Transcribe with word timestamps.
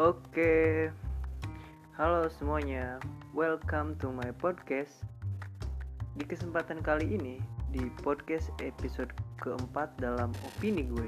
Oke, 0.00 0.88
halo 1.92 2.24
semuanya, 2.40 2.96
welcome 3.36 3.92
to 4.00 4.08
my 4.08 4.32
podcast. 4.40 5.04
Di 6.16 6.24
kesempatan 6.24 6.80
kali 6.80 7.20
ini, 7.20 7.36
di 7.68 7.84
podcast 8.00 8.48
episode 8.64 9.12
keempat 9.44 9.92
dalam 10.00 10.32
opini 10.40 10.88
gue, 10.88 11.04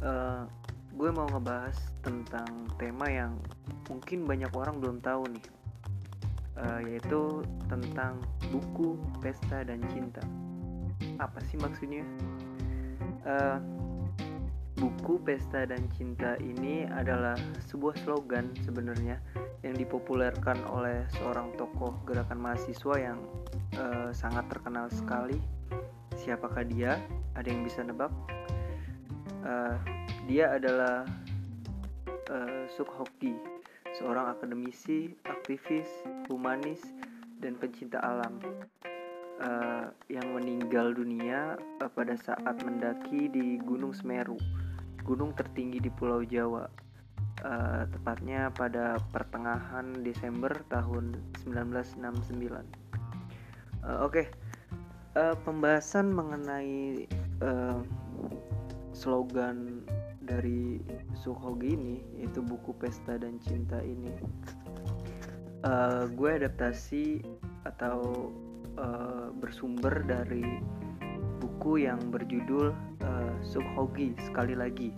uh, 0.00 0.48
gue 0.96 1.10
mau 1.12 1.28
ngebahas 1.36 1.76
tentang 2.00 2.64
tema 2.80 3.12
yang 3.12 3.36
mungkin 3.92 4.24
banyak 4.24 4.48
orang 4.56 4.80
belum 4.80 5.04
tahu 5.04 5.28
nih, 5.28 5.46
uh, 6.64 6.80
yaitu 6.88 7.44
tentang 7.68 8.24
buku 8.48 8.96
pesta 9.20 9.68
dan 9.68 9.84
cinta. 9.92 10.24
Apa 11.20 11.44
sih 11.44 11.60
maksudnya? 11.60 12.08
Uh, 13.28 13.60
Buku 14.82 15.22
Pesta 15.22 15.62
dan 15.62 15.86
Cinta 15.94 16.34
ini 16.42 16.82
adalah 16.82 17.38
sebuah 17.70 17.94
slogan 18.02 18.50
sebenarnya 18.66 19.14
yang 19.62 19.78
dipopulerkan 19.78 20.58
oleh 20.74 21.06
seorang 21.14 21.54
tokoh 21.54 22.02
gerakan 22.02 22.42
mahasiswa 22.42 22.98
yang 22.98 23.22
uh, 23.78 24.10
sangat 24.10 24.42
terkenal 24.50 24.90
sekali. 24.90 25.38
Siapakah 26.18 26.66
dia? 26.66 26.98
Ada 27.38 27.46
yang 27.54 27.62
bisa 27.62 27.86
nebak? 27.86 28.10
Uh, 29.46 29.78
dia 30.26 30.50
adalah 30.50 31.06
uh, 32.34 32.66
Sukhoki, 32.74 33.38
seorang 34.02 34.34
akademisi, 34.34 35.14
aktivis, 35.30 35.86
humanis, 36.26 36.82
dan 37.38 37.54
pencinta 37.54 38.02
alam 38.02 38.34
uh, 39.38 39.94
yang 40.10 40.26
meninggal 40.34 40.90
dunia 40.90 41.54
uh, 41.78 41.90
pada 41.94 42.18
saat 42.18 42.58
mendaki 42.66 43.30
di 43.30 43.62
Gunung 43.62 43.94
Semeru, 43.94 44.38
gunung 45.02 45.34
tertinggi 45.34 45.82
di 45.82 45.90
Pulau 45.92 46.22
Jawa. 46.22 46.66
Uh, 47.42 47.90
tepatnya 47.90 48.54
pada 48.54 49.02
pertengahan 49.10 49.98
Desember 50.06 50.52
tahun 50.70 51.18
1969. 51.42 52.54
Uh, 53.82 54.06
Oke, 54.06 54.06
okay. 54.06 54.26
uh, 55.18 55.34
pembahasan 55.42 56.14
mengenai 56.14 57.10
uh, 57.42 57.82
slogan 58.94 59.82
dari 60.22 60.78
Suhogi 61.18 61.74
ini, 61.74 61.96
yaitu 62.14 62.44
buku 62.46 62.70
Pesta 62.78 63.18
dan 63.18 63.42
Cinta 63.42 63.82
ini, 63.82 64.14
uh, 65.66 66.06
gue 66.14 66.30
adaptasi 66.38 67.26
atau 67.66 68.30
uh, 68.78 69.34
bersumber 69.34 70.02
dari 70.06 70.44
buku 71.62 71.86
yang 71.86 72.10
berjudul 72.10 72.74
uh, 73.06 73.34
Subhogi 73.38 74.18
sekali 74.18 74.58
lagi. 74.58 74.90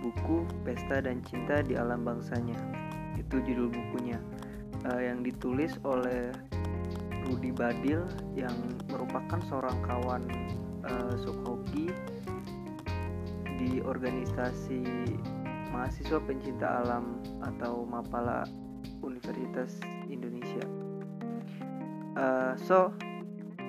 Buku 0.00 0.48
Pesta 0.64 1.04
dan 1.04 1.20
Cinta 1.20 1.60
di 1.60 1.76
Alam 1.76 2.00
Bangsanya. 2.00 2.56
Itu 3.20 3.44
judul 3.44 3.68
bukunya. 3.68 4.16
Uh, 4.88 5.04
yang 5.04 5.20
ditulis 5.20 5.76
oleh 5.84 6.32
Rudi 7.28 7.52
Badil 7.52 8.08
yang 8.32 8.56
merupakan 8.88 9.36
seorang 9.52 9.76
kawan 9.84 10.24
uh, 10.88 11.12
Subhogi 11.20 11.92
di 13.60 13.84
organisasi 13.84 14.80
mahasiswa 15.76 16.24
pencinta 16.24 16.80
alam 16.80 17.20
atau 17.44 17.84
Mapala 17.84 18.48
Universitas 19.04 19.76
Indonesia. 20.08 20.64
Uh, 22.16 22.56
so, 22.56 22.96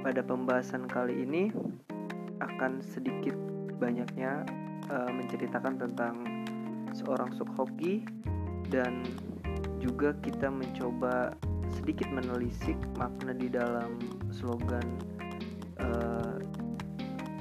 pada 0.01 0.25
pembahasan 0.25 0.89
kali 0.89 1.25
ini 1.25 1.53
akan 2.41 2.81
sedikit 2.81 3.37
banyaknya 3.77 4.45
uh, 4.89 5.09
menceritakan 5.13 5.77
tentang 5.77 6.15
seorang 6.91 7.29
sukhoki 7.37 8.01
dan 8.73 9.05
juga 9.77 10.13
kita 10.25 10.49
mencoba 10.49 11.33
sedikit 11.71 12.09
menelisik 12.09 12.77
makna 12.97 13.33
di 13.33 13.47
dalam 13.47 13.97
slogan 14.33 14.85
uh, 15.79 16.37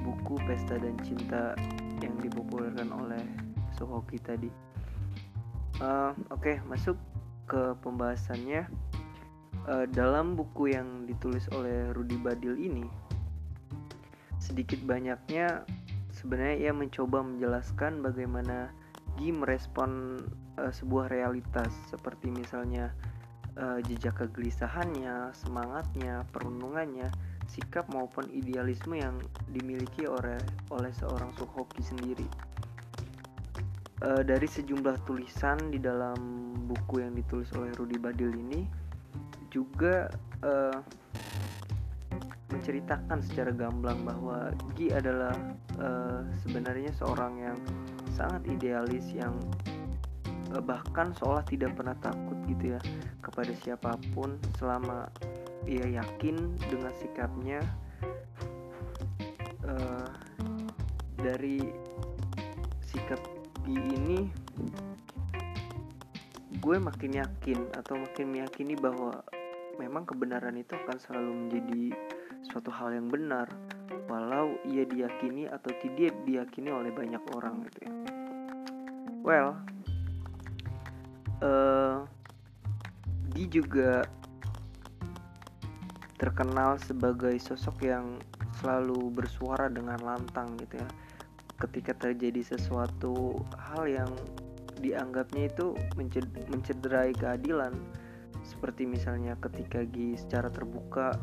buku 0.01 0.37
Pesta 0.45 0.77
dan 0.77 0.95
Cinta 1.01 1.53
yang 2.01 2.17
dipopulerkan 2.17 2.89
oleh 2.89 3.21
Sukhoki 3.77 4.17
tadi. 4.17 4.49
Uh, 5.81 6.13
Oke, 6.33 6.57
okay, 6.57 6.65
masuk 6.65 6.97
ke 7.45 7.73
pembahasannya 7.81 8.65
uh, 9.67 9.85
dalam 9.91 10.33
buku 10.33 10.73
yang 10.73 11.05
ditulis 11.05 11.45
oleh 11.53 11.91
Rudi 11.93 12.17
Badil 12.17 12.57
ini 12.57 12.85
sedikit 14.41 14.81
banyaknya 14.85 15.61
sebenarnya 16.09 16.69
ia 16.69 16.73
mencoba 16.73 17.21
menjelaskan 17.21 18.01
bagaimana 18.01 18.73
Gi 19.19 19.29
merespon 19.29 20.23
uh, 20.57 20.71
sebuah 20.71 21.11
realitas 21.11 21.69
seperti 21.91 22.31
misalnya 22.31 22.95
uh, 23.59 23.79
jejak 23.83 24.23
kegelisahannya, 24.23 25.35
semangatnya, 25.35 26.23
perundungannya, 26.31 27.11
sikap 27.51 27.91
maupun 27.91 28.31
idealisme 28.31 28.95
yang 28.95 29.19
dimiliki 29.51 30.07
oleh 30.07 30.39
oleh 30.71 30.91
seorang 30.95 31.35
Suhoki 31.35 31.83
sendiri. 31.83 32.27
Uh, 34.01 34.25
dari 34.25 34.49
sejumlah 34.49 35.05
tulisan 35.05 35.59
di 35.69 35.77
dalam 35.77 36.17
buku 36.65 37.05
yang 37.05 37.13
ditulis 37.13 37.51
oleh 37.53 37.69
Rudi 37.77 38.01
Badil 38.01 38.33
ini, 38.33 38.65
juga 39.51 40.07
uh, 40.41 40.79
menceritakan 42.51 43.19
secara 43.23 43.51
gamblang 43.55 44.03
bahwa 44.03 44.51
Gi 44.75 44.91
adalah 44.91 45.35
uh, 45.79 46.23
sebenarnya 46.43 46.91
seorang 46.95 47.33
yang 47.39 47.57
sangat 48.15 48.43
idealis 48.47 49.07
yang 49.11 49.35
uh, 50.51 50.63
bahkan 50.63 51.15
seolah 51.15 51.43
tidak 51.47 51.75
pernah 51.75 51.95
takut 52.03 52.35
gitu 52.47 52.75
ya 52.75 52.81
kepada 53.23 53.51
siapa 53.63 53.95
pun 54.11 54.35
selama 54.59 55.07
ia 55.67 55.85
yakin 55.99 56.57
dengan 56.71 56.91
sikapnya. 56.99 57.59
Uh, 59.61 60.09
dari 61.21 61.61
sikap 62.81 63.21
Gi 63.61 63.77
ini 63.77 64.19
gue 66.61 66.77
makin 66.77 67.17
yakin 67.17 67.73
atau 67.73 67.97
makin 67.97 68.25
meyakini 68.29 68.77
bahwa 68.77 69.21
memang 69.81 70.05
kebenaran 70.05 70.53
itu 70.61 70.77
akan 70.77 70.97
selalu 71.01 71.31
menjadi 71.33 71.83
suatu 72.45 72.69
hal 72.69 72.93
yang 72.93 73.09
benar 73.09 73.49
walau 74.05 74.53
ia 74.69 74.85
diyakini 74.85 75.49
atau 75.49 75.73
tidak 75.81 76.13
diyakini 76.29 76.69
oleh 76.69 76.93
banyak 76.93 77.21
orang 77.33 77.65
gitu 77.65 77.79
ya. 77.89 77.93
Well, 79.21 79.49
uh, 81.41 82.05
dia 83.33 83.47
juga 83.49 84.05
terkenal 86.21 86.77
sebagai 86.77 87.33
sosok 87.41 87.81
yang 87.81 88.21
selalu 88.61 89.09
bersuara 89.09 89.71
dengan 89.71 89.97
lantang 90.05 90.53
gitu 90.61 90.77
ya. 90.77 90.89
Ketika 91.57 91.97
terjadi 91.97 92.41
sesuatu 92.45 93.41
hal 93.57 93.89
yang 93.89 94.11
dianggapnya 94.81 95.49
itu 95.49 95.77
mencederai 96.49 97.13
keadilan 97.13 97.73
seperti 98.51 98.83
misalnya 98.83 99.39
ketika 99.39 99.87
Gi 99.87 100.19
secara 100.19 100.51
terbuka 100.51 101.15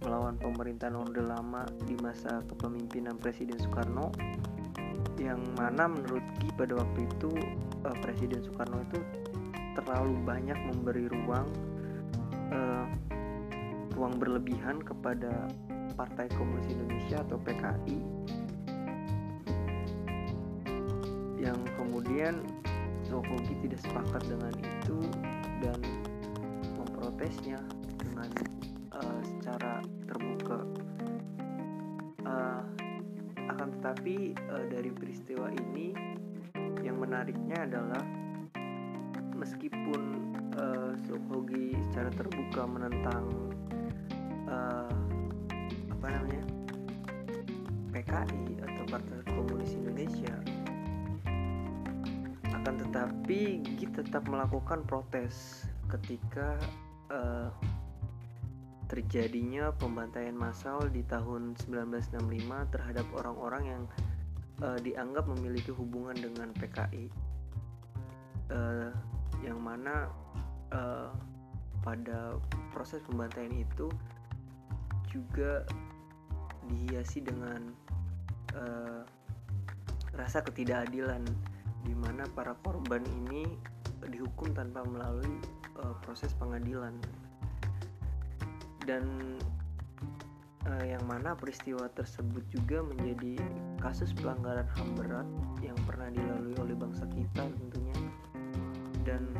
melawan 0.00 0.40
pemerintahan 0.40 0.96
Orde 0.96 1.20
Lama 1.20 1.68
di 1.84 1.92
masa 2.00 2.40
kepemimpinan 2.48 3.20
Presiden 3.20 3.60
Soekarno 3.60 4.08
yang 5.20 5.44
mana 5.60 5.84
menurut 5.84 6.24
Gi 6.40 6.48
pada 6.56 6.80
waktu 6.80 7.04
itu 7.04 7.28
uh, 7.84 7.96
Presiden 8.00 8.40
Soekarno 8.40 8.80
itu 8.88 8.98
terlalu 9.76 10.16
banyak 10.24 10.56
memberi 10.72 11.04
ruang 11.12 11.46
uh, 12.56 12.88
ruang 13.92 14.16
berlebihan 14.16 14.80
kepada 14.80 15.52
Partai 16.00 16.32
Komunis 16.32 16.64
Indonesia 16.72 17.20
atau 17.20 17.36
PKI 17.36 17.98
yang 21.36 21.60
kemudian 21.76 22.40
Jokowi 23.04 23.52
tidak 23.68 23.80
sepakat 23.84 24.22
dengan 24.24 24.54
itu 24.56 24.98
dan 25.60 25.99
memprotesnya 27.20 27.60
dengan 28.00 28.32
uh, 28.96 29.20
secara 29.20 29.84
terbuka. 30.08 30.64
Uh, 32.24 32.64
akan 33.36 33.76
tetapi 33.76 34.32
uh, 34.48 34.64
dari 34.72 34.88
peristiwa 34.88 35.52
ini 35.52 35.92
yang 36.80 36.96
menariknya 36.96 37.68
adalah 37.68 38.00
meskipun 39.36 40.32
uh, 40.56 40.96
Sohogi 41.04 41.76
secara 41.92 42.08
terbuka 42.16 42.64
menentang 42.64 43.28
uh, 44.48 44.96
apa 45.92 46.06
namanya 46.08 46.44
PKI 47.92 48.64
atau 48.64 48.82
Partai 48.88 49.20
Komunis 49.28 49.76
Indonesia 49.76 50.40
akan 52.48 52.74
tetapi 52.80 53.60
Gi 53.76 53.86
tetap 53.92 54.24
melakukan 54.24 54.88
protes 54.88 55.68
ketika 55.92 56.56
uh, 57.10 57.50
terjadinya 58.90 59.70
pembantaian 59.78 60.34
massal 60.34 60.82
di 60.90 61.06
tahun 61.06 61.54
1965 61.62 62.74
terhadap 62.74 63.06
orang-orang 63.14 63.62
yang 63.66 63.82
uh, 64.66 64.78
dianggap 64.82 65.30
memiliki 65.30 65.70
hubungan 65.70 66.18
dengan 66.18 66.50
PKI. 66.58 67.06
uh, 68.50 68.90
yang 69.40 69.62
mana 69.62 70.10
uh, 70.74 71.08
pada 71.80 72.36
proses 72.74 73.00
pembantaian 73.08 73.54
itu 73.56 73.88
juga 75.08 75.64
dihiasi 76.68 77.24
dengan 77.24 77.72
uh, 78.52 79.02
rasa 80.14 80.44
ketidakadilan 80.44 81.24
di 81.86 81.94
mana 81.96 82.28
para 82.36 82.52
korban 82.60 83.00
ini 83.24 83.48
dihukum 84.12 84.52
tanpa 84.52 84.84
melalui 84.84 85.40
uh, 85.78 85.94
proses 86.02 86.34
pengadilan. 86.34 86.96
Dan 88.82 89.36
uh, 90.66 90.84
yang 90.84 91.04
mana 91.06 91.36
peristiwa 91.36 91.86
tersebut 91.94 92.42
juga 92.50 92.82
menjadi 92.82 93.38
kasus 93.78 94.10
pelanggaran 94.16 94.66
HAM 94.74 94.88
berat 94.98 95.28
yang 95.62 95.76
pernah 95.86 96.10
dilalui 96.10 96.56
oleh 96.58 96.74
bangsa 96.74 97.06
kita 97.12 97.46
tentunya. 97.46 97.98
Dan 99.06 99.30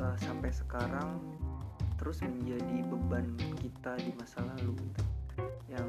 uh, 0.00 0.16
sampai 0.18 0.50
sekarang 0.50 1.22
terus 1.98 2.22
menjadi 2.22 2.86
beban 2.86 3.34
kita 3.58 3.98
di 3.98 4.14
masa 4.14 4.38
lalu 4.54 4.78
gitu, 4.78 5.04
yang 5.66 5.86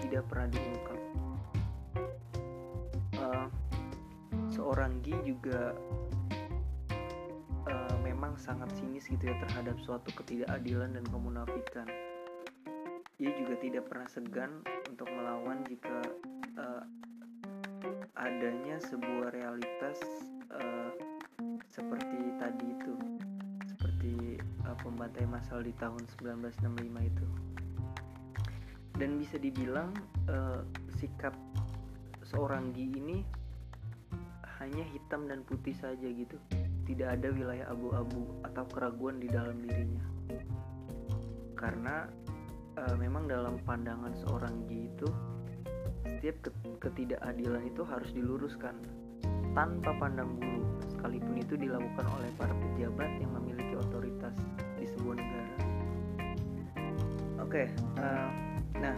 tidak 0.00 0.24
pernah 0.32 0.48
diungkap. 0.48 1.00
Uh, 3.20 3.46
seorang 4.48 4.96
Gi 5.04 5.12
juga 5.28 5.76
memang 8.26 8.42
sangat 8.42 8.74
sinis 8.74 9.06
gitu 9.06 9.22
ya 9.22 9.38
terhadap 9.38 9.78
suatu 9.86 10.10
ketidakadilan 10.18 10.98
dan 10.98 11.06
kemunafikan. 11.14 11.86
Ia 13.22 13.30
juga 13.38 13.54
tidak 13.62 13.86
pernah 13.86 14.10
segan 14.10 14.66
untuk 14.90 15.06
melawan 15.14 15.62
jika 15.70 16.02
uh, 16.58 16.82
adanya 18.18 18.82
sebuah 18.82 19.30
realitas 19.30 20.02
uh, 20.50 20.90
seperti 21.70 22.34
tadi 22.42 22.66
itu 22.66 22.98
seperti 23.62 24.42
uh, 24.66 24.74
pembantai 24.82 25.22
massal 25.30 25.62
di 25.62 25.70
tahun 25.78 26.02
1965 26.18 26.82
itu. 27.06 27.26
Dan 28.98 29.22
bisa 29.22 29.38
dibilang 29.38 29.94
uh, 30.26 30.66
sikap 30.98 31.38
seorang 32.26 32.74
Gi 32.74 32.90
ini 32.90 33.22
hanya 34.58 34.82
hitam 34.90 35.30
dan 35.30 35.46
putih 35.46 35.78
saja 35.78 36.10
gitu 36.10 36.34
tidak 36.86 37.18
ada 37.18 37.28
wilayah 37.34 37.66
abu-abu 37.74 38.22
atau 38.46 38.64
keraguan 38.70 39.18
di 39.18 39.26
dalam 39.26 39.58
dirinya 39.60 40.06
karena 41.56 42.06
uh, 42.76 42.94
memang 43.00 43.26
dalam 43.26 43.56
pandangan 43.64 44.12
seorang 44.22 44.54
G 44.68 44.92
itu 44.92 45.08
setiap 46.06 46.36
ketidakadilan 46.78 47.66
itu 47.66 47.82
harus 47.82 48.12
diluruskan 48.14 48.76
tanpa 49.56 49.90
pandang 49.96 50.36
bulu 50.36 50.62
sekalipun 50.92 51.40
itu 51.40 51.56
dilakukan 51.56 52.06
oleh 52.20 52.30
para 52.36 52.52
pejabat 52.52 53.10
yang 53.18 53.32
memiliki 53.40 53.74
otoritas 53.74 54.36
di 54.76 54.84
sebuah 54.84 55.16
negara. 55.16 55.54
Oke, 57.40 57.64
okay, 57.64 57.66
eh, 58.00 58.28
nah 58.76 58.96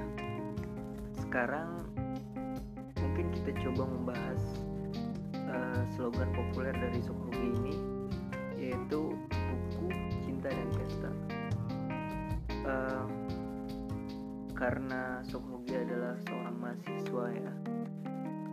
sekarang 1.22 1.86
mungkin 2.98 3.26
kita 3.38 3.50
coba 3.70 3.82
membahas 3.86 4.42
uh, 5.48 5.82
slogan 5.96 6.30
populer 6.32 6.72
dari 6.76 7.00
Sokobi 7.02 7.48
ini 7.58 7.74
yaitu 8.58 9.14
buku 9.14 9.88
cinta 10.24 10.50
dan 10.52 10.68
pesta. 10.76 11.10
Uh, 12.68 13.06
karena 14.58 15.22
Sokmogi 15.24 15.72
adalah 15.78 16.18
seorang 16.26 16.56
mahasiswa 16.58 17.24
ya 17.30 17.52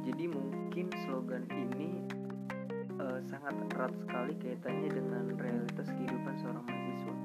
jadi 0.06 0.24
mungkin 0.30 0.86
slogan 1.04 1.50
ini 1.50 2.06
uh, 3.02 3.18
sangat 3.26 3.58
erat 3.74 3.94
sekali 4.06 4.38
kaitannya 4.38 4.90
dengan 4.94 5.34
realitas 5.34 5.90
kehidupan 5.90 6.38
seorang 6.38 6.62
mahasiswa 6.62 7.16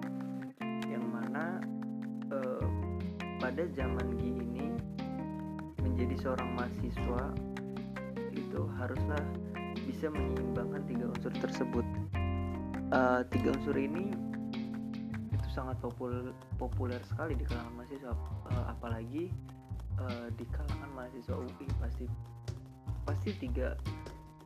yang 0.89 1.05
mana 1.13 1.61
pada 3.41 3.65
zaman 3.73 4.21
G 4.21 4.37
ini 4.37 4.69
menjadi 5.81 6.15
seorang 6.21 6.55
mahasiswa 6.55 7.23
itu 8.37 8.61
haruslah 8.77 9.25
bisa 9.91 10.07
menyeimbangkan 10.07 10.87
tiga 10.87 11.11
unsur 11.11 11.35
tersebut. 11.43 11.87
Uh, 12.95 13.27
tiga 13.35 13.51
unsur 13.59 13.75
ini 13.75 14.15
sangat 15.51 15.83
populer 15.83 16.31
populer 16.63 17.03
sekali 17.11 17.35
di 17.35 17.43
kalangan 17.43 17.75
mahasiswa 17.75 18.15
uh, 18.55 18.71
apalagi 18.71 19.35
uh, 19.99 20.31
di 20.39 20.47
kalangan 20.55 20.91
mahasiswa 20.95 21.35
UI 21.43 21.67
pasti 21.83 22.07
pasti 23.03 23.31
tiga 23.43 23.75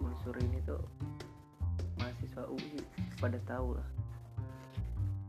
unsur 0.00 0.32
ini 0.40 0.64
tuh 0.64 0.80
mahasiswa 2.00 2.48
UI 2.48 2.80
pada 3.20 3.36
tahu 3.44 3.76
lah. 3.76 3.88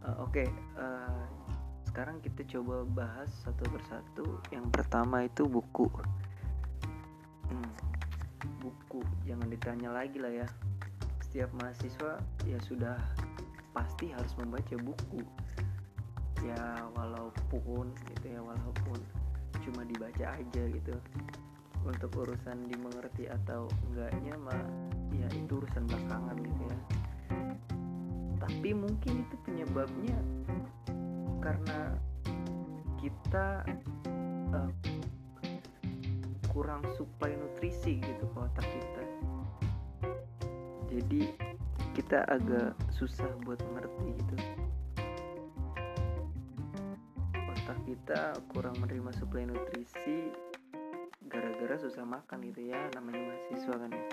Uh, 0.07 0.23
oke 0.23 0.31
okay, 0.31 0.47
uh, 0.79 1.27
sekarang 1.91 2.23
kita 2.23 2.47
coba 2.55 2.87
bahas 2.87 3.27
satu 3.43 3.67
persatu. 3.67 4.39
Yang 4.47 4.71
pertama 4.71 5.27
itu 5.27 5.43
buku. 5.43 5.91
Hmm, 7.51 7.71
buku. 8.65 9.05
Jangan 9.29 9.47
ditanya 9.53 9.89
lagi 9.93 10.17
lah 10.17 10.33
ya. 10.33 10.47
Setiap 11.21 11.53
mahasiswa 11.61 12.17
ya 12.49 12.57
sudah 12.65 12.97
pasti 13.77 14.09
harus 14.09 14.33
membaca 14.41 14.75
buku. 14.81 15.21
Ya 16.41 16.81
walaupun 16.97 17.93
gitu 18.09 18.25
ya 18.25 18.41
walaupun 18.41 18.97
cuma 19.61 19.85
dibaca 19.85 20.25
aja 20.33 20.63
gitu. 20.65 20.95
Untuk 21.85 22.09
urusan 22.17 22.65
dimengerti 22.65 23.29
atau 23.29 23.69
enggaknya 23.93 24.33
mah 24.41 24.65
ya 25.13 25.29
itu 25.37 25.61
urusan 25.61 25.85
belakangan 25.85 26.37
gitu 26.41 26.63
ya. 26.65 26.79
Tapi 28.41 28.69
mungkin 28.73 29.25
itu 29.25 29.35
penyebabnya 29.45 30.17
karena 31.45 31.93
kita 32.97 33.61
uh, 34.49 34.69
kurang 36.55 36.87
suplai 36.95 37.35
nutrisi 37.35 37.99
gitu 37.99 38.23
ke 38.31 38.37
otak 38.39 38.63
kita. 38.63 39.03
Jadi 40.87 41.21
kita 41.91 42.23
agak 42.31 42.71
susah 42.95 43.27
buat 43.43 43.59
mengerti 43.67 44.15
gitu. 44.15 44.35
Kita 47.85 48.33
kurang 48.49 48.75
menerima 48.81 49.13
suplai 49.13 49.45
nutrisi 49.45 50.33
gara-gara 51.29 51.77
susah 51.77 52.01
makan 52.01 52.41
gitu 52.49 52.73
ya 52.73 52.81
namanya 52.97 53.29
mahasiswa 53.29 53.75
kan 53.77 53.89
ya. 53.93 54.05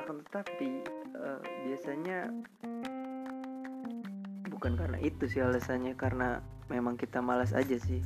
Akan 0.00 0.22
tetapi 0.22 0.70
uh, 1.18 1.42
biasanya 1.66 2.30
bukan 4.48 4.72
karena 4.78 4.98
itu 5.02 5.24
sih 5.26 5.42
alasannya 5.42 5.98
karena 5.98 6.38
memang 6.70 6.94
kita 6.94 7.18
malas 7.18 7.52
aja 7.52 7.74
sih 7.76 8.00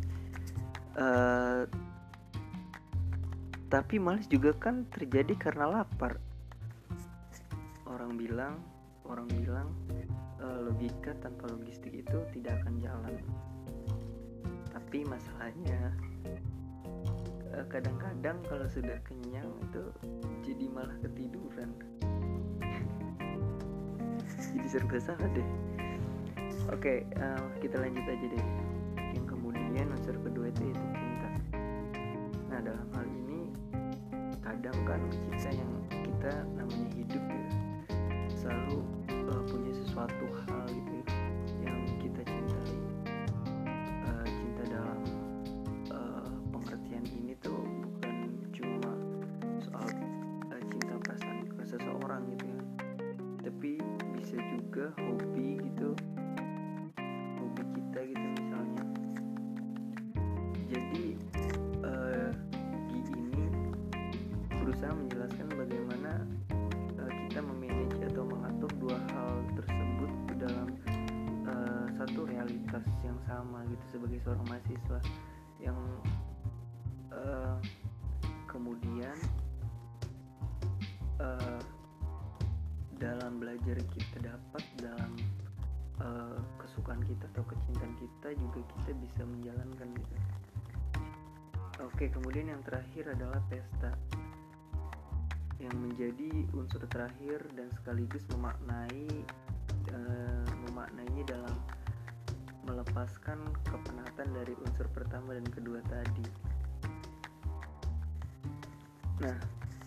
uh, 0.96 1.62
tapi 3.66 3.98
malas 3.98 4.24
juga 4.30 4.54
kan 4.56 4.86
terjadi 4.94 5.34
karena 5.36 5.68
lapar. 5.68 6.16
Orang 7.86 8.16
bilang 8.16 8.62
orang 9.06 9.26
bilang 9.30 9.68
uh, 10.42 10.60
logika 10.66 11.14
tanpa 11.22 11.50
logistik 11.50 11.94
itu 11.94 12.18
tidak 12.34 12.62
akan 12.62 12.74
jalan. 12.82 13.14
Tapi 14.70 15.02
masalahnya 15.02 15.90
eh, 17.50 17.66
kadang-kadang 17.66 18.38
kalau 18.46 18.66
sudah 18.70 18.98
kenyang 19.02 19.50
itu 19.66 19.82
jadi 20.46 20.64
malah 20.70 20.94
ketiduran. 21.02 21.70
Jadi 24.56 24.68
serba 24.68 24.98
salah 25.00 25.28
deh. 25.32 25.48
Oke 26.66 26.82
okay, 26.82 26.98
uh, 27.18 27.38
eh, 27.38 27.42
kita 27.62 27.78
lanjut 27.78 28.04
aja 28.04 28.25
Bye. 34.98 35.35
Seorang 74.26 74.42
mahasiswa 74.50 74.98
yang 75.62 75.78
uh, 77.14 77.54
kemudian 78.50 79.14
uh, 81.22 81.62
dari 83.66 83.82
kita 83.98 84.30
dapat 84.30 84.64
dalam 84.78 85.12
uh, 85.98 86.38
kesukaan 86.58 87.02
kita 87.06 87.26
atau 87.34 87.42
kecintaan 87.50 87.94
kita 87.98 88.28
juga 88.38 88.60
kita 88.62 88.90
bisa 88.94 89.22
menjalankan 89.26 89.88
gitu. 89.90 90.14
Oke 91.82 92.08
kemudian 92.08 92.50
yang 92.50 92.62
terakhir 92.62 93.10
adalah 93.14 93.42
pesta 93.46 93.94
yang 95.58 95.74
menjadi 95.82 96.46
unsur 96.54 96.82
terakhir 96.86 97.42
dan 97.58 97.68
sekaligus 97.74 98.22
memaknai 98.32 99.06
uh, 99.90 100.46
memaknainya 100.70 101.24
dalam 101.26 101.54
melepaskan 102.66 103.38
kepenatan 103.62 104.28
dari 104.34 104.54
unsur 104.66 104.90
pertama 104.90 105.38
dan 105.38 105.46
kedua 105.46 105.78
tadi. 105.86 106.26
Nah, 109.22 109.38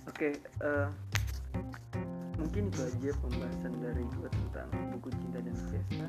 oke, 0.09 0.15
okay, 0.15 0.33
uh, 0.63 0.88
eh, 0.88 0.89
mungkin 2.39 2.71
itu 2.71 2.81
aja 2.81 3.12
pembahasan 3.19 3.74
dari 3.83 4.03
gue 4.17 4.29
tentang 4.31 4.69
buku 4.95 5.12
cinta 5.19 5.39
dan 5.43 5.55
pesta. 5.69 6.07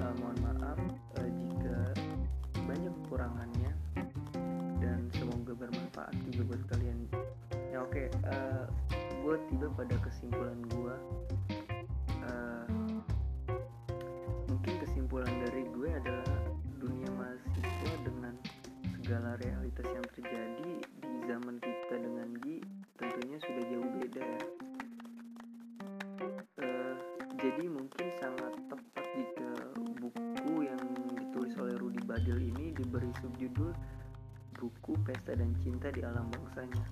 Uh, 0.00 0.12
mohon 0.22 0.38
maaf 0.40 0.78
uh, 1.18 1.30
jika 1.44 1.78
banyak 2.64 2.92
kekurangannya 3.04 3.72
dan 4.80 5.10
semoga 5.18 5.52
bermanfaat 5.52 6.14
juga 6.30 6.54
buat 6.54 6.62
kalian. 6.72 6.98
Ya 7.74 7.84
oke, 7.84 7.92
okay, 7.92 8.06
uh, 8.30 8.64
gue 9.20 9.36
tiba 9.50 9.66
pada 9.74 9.94
kesimpulan 10.00 10.56
gue 10.72 10.94
segala 19.06 19.38
realitas 19.38 19.86
yang 19.86 20.02
terjadi 20.18 20.70
di 20.82 21.14
zaman 21.30 21.62
kita 21.62 21.94
dengan 21.94 22.26
Gi 22.42 22.58
tentunya 22.98 23.38
sudah 23.38 23.64
jauh 23.70 23.90
beda. 24.02 24.24
Ya 24.26 24.42
uh, 26.66 26.94
jadi 27.38 27.70
mungkin 27.70 28.06
sangat 28.18 28.58
tepat 28.66 29.06
jika 29.14 29.50
buku 30.02 30.66
yang 30.66 30.82
ditulis 31.22 31.54
oleh 31.54 31.78
Rudy 31.78 32.02
Badil 32.02 32.50
ini 32.50 32.74
diberi 32.74 33.14
subjudul 33.22 33.70
buku 34.58 34.98
pesta 35.06 35.38
dan 35.38 35.54
cinta 35.62 35.86
di 35.94 36.02
alam 36.02 36.26
bangsanya. 36.26 36.82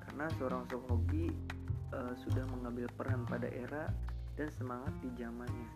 Karena 0.00 0.24
seorang 0.40 0.64
Sohogi 0.72 1.28
uh, 1.92 2.16
sudah 2.24 2.48
mengambil 2.56 2.88
peran 2.96 3.28
pada 3.28 3.52
era 3.52 3.92
dan 4.40 4.48
semangat 4.48 4.96
di 5.04 5.12
zamannya. 5.20 5.68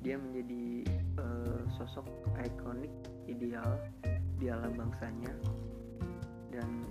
Dia 0.00 0.16
menjadi 0.16 0.88
uh, 1.20 1.60
sosok 1.76 2.08
ikonik 2.40 2.92
ideal 3.28 3.76
di 4.38 4.50
alam 4.50 4.72
bangsanya. 4.74 5.34
Dan 6.50 6.86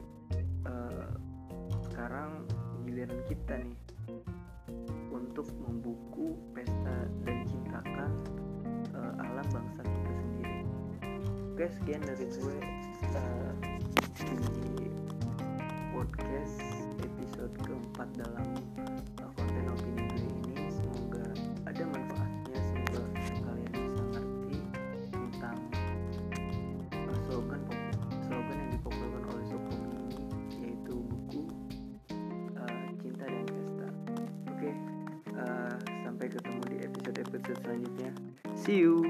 uh, 0.68 1.12
sekarang 1.90 2.48
giliran 2.84 3.22
kita 3.28 3.60
nih 3.64 3.78
untuk 5.14 5.48
membuku 5.64 6.36
pesta 6.54 7.08
dan 7.24 7.38
cintakan 7.48 8.12
uh, 8.94 9.14
alam 9.18 9.48
bangsa 9.50 9.82
kita 9.82 10.12
sendiri. 10.22 10.62
Oke 11.54 11.66
sekian 11.80 12.02
dari 12.04 12.26
gue 12.28 12.58
uh, 13.18 13.52
di 14.22 14.88
podcast 15.94 16.58
episode 17.02 17.54
keempat 17.66 18.10
dalam 18.18 18.48
uh, 19.22 19.33
episode 37.44 37.60
selanjutnya. 37.68 38.12
See 38.56 38.80
you 38.80 39.04